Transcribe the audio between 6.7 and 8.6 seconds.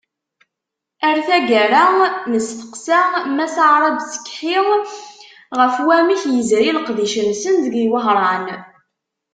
leqdic-nsen di Wehran.